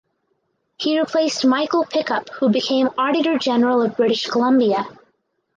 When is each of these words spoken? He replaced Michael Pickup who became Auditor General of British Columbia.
He 0.77 0.99
replaced 0.99 1.45
Michael 1.45 1.85
Pickup 1.85 2.29
who 2.29 2.49
became 2.49 2.89
Auditor 2.97 3.37
General 3.37 3.83
of 3.83 3.97
British 3.97 4.25
Columbia. 4.25 4.87